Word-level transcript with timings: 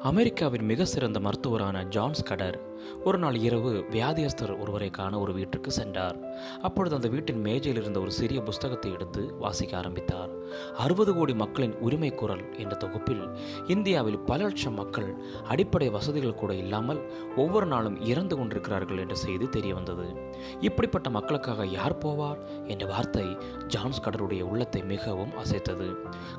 அமெரிக்காவின் 0.00 0.64
மிக 0.64 0.84
சிறந்த 0.84 1.20
மருத்துவரான 1.20 1.84
ஜான்ஸ் 1.84 2.22
கடர் 2.22 2.60
ஒரு 3.04 3.18
நாள் 3.18 3.34
இரவு 3.34 3.84
வியாதியஸ்தர் 3.90 4.58
ஒருவரை 4.58 4.90
காண 4.90 5.18
ஒரு 5.18 5.32
வீட்டுக்கு 5.32 5.70
சென்றார். 5.70 6.16
அப்பொழுது 6.60 6.94
அந்த 6.94 7.08
வீட்டின் 7.08 7.40
மேஜையில் 7.40 7.82
இருந்த 7.82 8.00
ஒரு 8.00 8.12
சிறிய 8.12 8.40
புஸ்தகத்தை 8.40 8.92
எடுத்து 8.92 9.34
வாசிக்க 9.38 9.76
ஆரம்பித்தார். 9.76 10.35
அறுபது 10.76 11.14
கோடி 11.14 11.34
மக்களின் 11.34 11.74
உரிமை 11.80 12.10
குரல் 12.10 12.44
என்ற 12.56 12.74
தொகுப்பில் 12.76 13.24
இந்தியாவில் 13.66 14.18
பல 14.18 14.40
லட்சம் 14.44 14.74
மக்கள் 14.74 15.10
அடிப்படை 15.48 15.88
வசதிகள் 15.88 16.40
கூட 16.42 16.54
இல்லாமல் 16.54 17.00
ஒவ்வொரு 17.36 17.66
நாளும் 17.66 18.00
இறந்து 18.04 18.36
கொண்டிருக்கிறார்கள் 18.36 18.98
என்ற 18.98 19.14
செய்தி 19.14 19.48
தெரிய 19.48 19.74
வந்தது 19.74 20.06
இப்படிப்பட்ட 20.60 21.10
மக்களுக்காக 21.10 21.66
யார் 21.66 21.98
போவார் 21.98 22.40
என்ற 22.66 22.86
வார்த்தை 22.86 23.26
ஜான்ஸ் 23.66 24.02
கடருடைய 24.04 24.42
உள்ளத்தை 24.42 24.82
மிகவும் 24.82 25.32
அசைத்தது. 25.42 25.88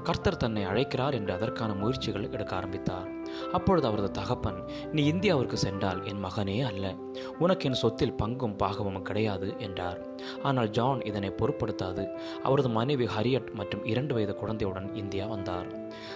கர்த்தர் 0.04 0.38
தன்னை 0.38 0.64
அழைக்கிறார் 0.64 1.14
என்று 1.14 1.34
அதற்கான 1.34 1.74
முயற்சிகள் 1.74 2.30
எடுக்க 2.32 2.56
ஆரம்பித்தார். 2.56 3.08
அப்பொழுது 3.54 3.88
அவரது 3.88 4.12
தகப்பன் 4.12 4.60
நீ 4.92 5.02
இந்தியாவிற்கு 5.12 5.58
சென்றால் 5.66 6.00
என் 6.04 6.24
மகனே 6.26 6.58
அல்ல 6.62 6.94
உனக்கு 7.40 7.70
என் 7.70 7.80
சொத்தில் 7.82 8.16
பங்கும் 8.22 8.56
பாகமும் 8.58 9.02
கிடையாது 9.02 9.48
என்றார். 9.58 10.00
ஆனால் 10.44 10.70
ஜான் 10.70 11.02
இதனை 11.02 11.30
பொருட்படுத்தாது. 11.30 12.06
அவரது 12.44 12.70
மனைவி 12.70 13.06
ஹரியட் 13.06 13.50
மற்றும் 13.54 13.84
இரண்டு 13.98 14.16
வயது 14.18 14.36
குழந்தையுடன் 14.36 14.96
இந்தியா 14.96 15.26
வந்தார். 15.26 15.70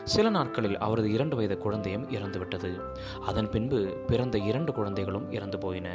சில 0.03 0.29
நாட்களில் 0.29 0.77
அவரது 0.77 1.11
இரண்டு 1.11 1.35
வயது 1.35 1.57
குழந்தையும் 1.57 2.05
இறந்துவிட்டது. 2.11 2.71
அதன் 3.25 3.49
பின்பு 3.49 3.79
பிறந்த 4.07 4.37
இரண்டு 4.49 4.73
குழந்தைகளும் 4.73 5.27
இறந்து 5.31 5.57
போயின. 5.57 5.89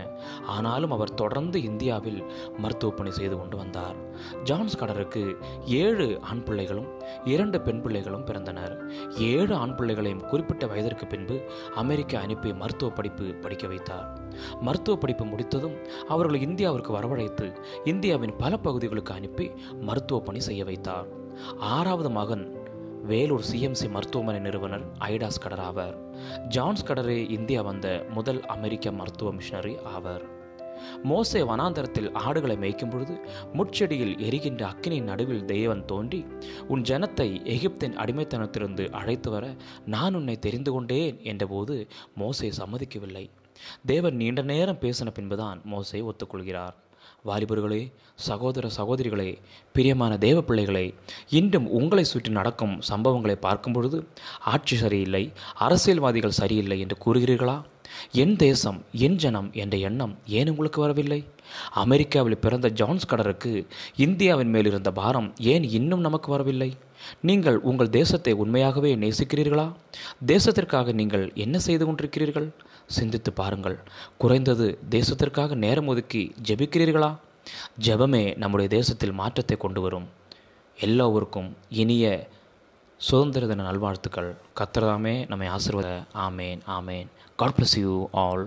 ஆனாலும் 0.47 0.91
அவர் 0.91 1.15
தொடர்ந்து 1.15 1.63
இந்தியாவில் 1.63 2.21
மருத்துவ 2.59 2.93
பணி 2.93 3.11
செய்து 3.11 3.37
கொண்டு 3.37 3.57
வந்தார். 3.57 3.99
ஜான்ஸ் 4.45 4.79
கடருக்கு 4.79 5.23
ஏழு 5.67 6.09
ஆண் 6.21 6.43
பிள்ளைகளும் 6.43 6.89
இரண்டு 7.25 7.61
பெண் 7.61 7.83
பிள்ளைகளும் 7.83 8.27
பிறந்தனர். 8.27 8.75
ஏழு 9.31 9.55
ஆண் 9.55 9.75
பிள்ளைகளையும் 9.75 10.25
குறிப்பிட்ட 10.27 10.67
வயதிற்கு 10.67 11.07
பின்பு 11.07 11.39
அமெரிக்கா 11.75 12.21
அனுப்பி 12.21 12.53
மருத்துவ 12.53 12.93
படிப்பு 12.93 13.25
படிக்க 13.25 13.67
வைத்தார். 13.67 14.09
மருத்துவ 14.61 14.99
படிப்பு 14.99 15.25
முடித்ததும் 15.25 15.77
அவர்களை 16.09 16.41
இந்தியாவிற்கு 16.47 16.91
வரவழைத்து 16.99 17.49
இந்தியாவின் 17.85 18.37
பல 18.37 18.57
பகுதிகளுக்கு 18.57 19.15
அனுப்பி 19.15 19.47
மருத்துவ 19.81 20.21
பணி 20.21 20.41
செய்ய 20.41 20.65
வைத்தார். 20.65 21.25
ஆறாவது 21.59 22.11
மகன் 22.11 22.65
வேலூர் 23.05 23.45
சிஎம்சி 23.53 23.91
மருத்துவமனை 23.91 24.41
நிறுவனர் 24.41 24.85
ஐடாஸ் 24.99 25.43
கடர் 25.43 25.61
ஆவார். 25.61 25.97
ஜான்ஸ் 26.49 26.87
கடரே 26.87 27.31
இந்தியா 27.31 27.63
வந்த 27.63 28.07
முதல் 28.11 28.45
அமெரிக்க 28.45 28.93
மருத்துவ 28.93 29.33
மிஷனரி 29.33 29.75
ஆவார். 29.75 30.25
மோசே 31.03 31.41
வனாந்தரத்தில் 31.41 32.15
ஆடுகளை 32.15 32.57
மேய்க்கும் 32.57 32.91
பொழுது 32.91 33.21
முட்செடியில் 33.53 34.19
எரிகின்ற 34.19 34.67
அக்கினியின் 34.67 35.11
நடுவில் 35.11 35.45
தெய்வன் 35.45 35.85
தோன்றி 35.85 36.27
உன் 36.69 36.83
ஜனத்தை 36.83 37.29
எகிப்தின் 37.45 37.97
அடிமைத்தனத்திலிருந்து 37.97 38.91
அழைத்து 38.91 39.31
வர 39.31 39.55
நான் 39.87 40.15
உன்னை 40.15 40.39
தெரிந்து 40.39 40.73
கொண்டேன் 40.73 41.19
என்றபோது 41.23 41.87
மோசே 42.17 42.49
சம்மதிக்கவில்லை. 42.49 43.31
தேவன் 43.87 44.17
நீண்ட 44.17 44.43
நேரம் 44.43 44.79
பேசின 44.81 45.11
பின்புதான் 45.15 45.61
மோசே 45.65 46.01
ஒத்துக்கொள்கிறார். 46.01 46.75
வாலிபர்களே 47.29 47.93
சகோதர 48.29 48.67
சகோதரிகளே 48.77 49.31
பிரியமான 49.73 50.13
தேவ 50.19 50.41
பிள்ளைகளே 50.41 50.95
இன்றும் 51.39 51.67
உங்களை 51.79 52.05
சுற்றி 52.05 52.31
நடக்கும் 52.31 52.75
சம்பவங்களை 52.91 53.37
பார்க்கும் 53.47 53.73
பொழுது 53.73 53.99
ஆட்சி 54.53 54.77
சரியில்லை 54.77 55.33
அரசியல்வாதிகள் 55.55 56.39
சரியில்லை 56.41 56.79
என்று 56.81 56.97
கூறுகிறீர்களா? 57.05 57.57
என் 58.13 58.37
தேசம் 58.37 58.79
என் 59.07 59.19
ஜனம் 59.25 59.49
என்ற 59.63 59.77
எண்ணம் 59.89 60.15
ஏன் 60.39 60.49
உங்களுக்கு 60.49 60.81
வரவில்லை? 60.81 61.21
அமெரிக்காவில் 61.83 62.43
பிறந்த 62.45 62.69
ஜான்ஸ் 62.71 63.11
கடருக்கு 63.15 63.53
இந்தியாவின் 64.07 64.53
மேல் 64.55 64.67
இருந்த 64.67 64.93
பாரம் 64.93 65.29
ஏன் 65.53 65.65
இன்னும் 65.79 66.01
நமக்கு 66.01 66.31
வரவில்லை? 66.31 66.71
நீங்கள் 67.21 67.59
உங்கள் 67.59 67.91
தேசத்தை 67.91 68.33
உண்மையாகவே 68.33 68.97
நேசிக்கிறீர்களா? 68.97 69.73
தேசத்திற்காக 70.27 70.93
நீங்கள் 70.93 71.33
என்ன 71.35 71.59
செய்து 71.59 71.87
கொண்டிருக்கிறீர்கள்? 71.87 72.49
சிந்தித்து 72.87 73.33
பாருங்கள். 73.33 73.79
குறைந்தது 74.19 74.79
தேசத்திற்காக 74.91 75.55
நேரம் 75.55 75.87
ஒதுக்கி 75.87 76.35
ஜெபிக்கிறீர்களா? 76.49 77.17
ஜெபமே 77.81 78.37
நம்முடைய 78.37 78.71
தேசத்தில் 78.71 79.13
மாற்றத்தை 79.13 79.57
கொண்டு 79.57 79.81
வரும். 79.81 80.09
எல்லோருக்கும் 80.79 81.57
இனிய 81.69 82.29
சுதந்திர 82.97 83.47
தின 83.47 83.63
நல்வாழ்த்துக்கள். 83.63 84.31
கத்திரதாமே 84.61 85.29
நம்மை 85.29 85.49
ஆசிர்வத 85.49 85.89
ஆமேன் 86.27 86.61
ஆமேன். 86.79 87.07
God 87.37 87.55
bless 87.59 87.79
you 87.81 88.09
all 88.13 88.47